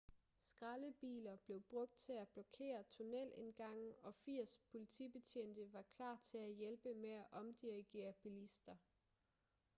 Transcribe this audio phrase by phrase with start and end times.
[0.45, 6.93] skraldebiler blev brugt til at blokere tunnelindgange og 80 politibetjente var klar til at hjælpe
[6.93, 8.75] med at omdirigere bilister